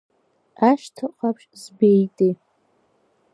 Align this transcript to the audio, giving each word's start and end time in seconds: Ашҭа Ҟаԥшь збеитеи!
Ашҭа 0.69 1.05
Ҟаԥшь 1.17 1.47
збеитеи! 1.61 2.33